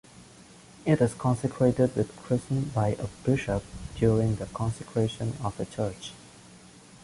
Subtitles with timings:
[0.83, 3.63] It is consecrated with chrism by a bishop
[3.97, 6.13] during the consecration of a church.